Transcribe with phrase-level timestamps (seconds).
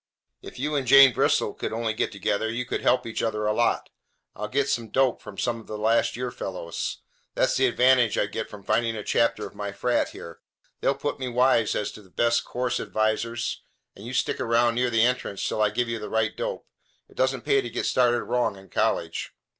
[0.41, 3.53] If you and Jane Bristol could only get together, you could help each other a
[3.53, 3.91] lot.
[4.35, 6.97] I'll get some dope from some of the last year fellows.
[7.35, 10.39] That's the advantage I get from finding a chapter of my frat here.
[10.79, 13.61] They'll put me wise as to the best course advisers,
[13.95, 16.65] and you stick around near the entrance till I give you the right dope.
[17.07, 19.35] It doesn't pay to get started wrong in college."